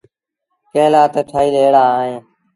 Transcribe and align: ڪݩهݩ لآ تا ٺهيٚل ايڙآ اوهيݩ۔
ڪݩهݩ 0.71 0.91
لآ 0.93 1.03
تا 1.13 1.21
ٺهيٚل 1.29 1.55
ايڙآ 1.61 1.83
اوهيݩ۔ 1.95 2.21